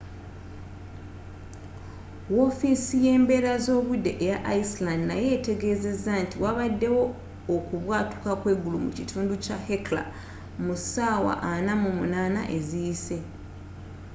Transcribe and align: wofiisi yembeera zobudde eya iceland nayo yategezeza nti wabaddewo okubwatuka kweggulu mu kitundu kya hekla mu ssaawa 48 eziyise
wofiisi 2.35 2.95
yembeera 3.05 3.53
zobudde 3.65 4.11
eya 4.23 4.37
iceland 4.59 5.01
nayo 5.07 5.25
yategezeza 5.35 6.11
nti 6.23 6.35
wabaddewo 6.43 7.03
okubwatuka 7.55 8.31
kweggulu 8.41 8.77
mu 8.85 8.91
kitundu 8.97 9.33
kya 9.45 9.57
hekla 9.67 10.03
mu 10.63 10.73
ssaawa 10.81 11.33
48 11.45 12.41
eziyise 12.57 13.17